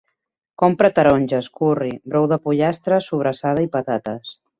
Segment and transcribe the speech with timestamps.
[0.61, 4.33] Compra taronges, curri, brou de pollastre, sobrassada i patates